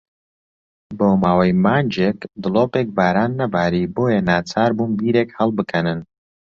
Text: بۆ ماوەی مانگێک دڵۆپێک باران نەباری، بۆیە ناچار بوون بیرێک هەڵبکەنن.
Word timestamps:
بۆ 0.97 1.09
ماوەی 1.23 1.51
مانگێک 1.65 2.17
دڵۆپێک 2.41 2.87
باران 2.97 3.31
نەباری، 3.41 3.91
بۆیە 3.95 4.19
ناچار 4.29 4.71
بوون 4.77 4.91
بیرێک 4.99 5.29
هەڵبکەنن. 5.37 5.99